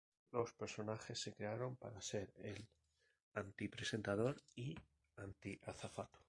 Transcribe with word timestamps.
Los 0.31 0.51
personajes 0.53 1.19
se 1.19 1.31
crearon 1.31 1.75
para 1.75 2.01
ser 2.01 2.33
el 2.37 2.67
anti-presentador 3.35 4.41
y 4.55 4.71
el 4.71 4.81
anti-azafato. 5.25 6.17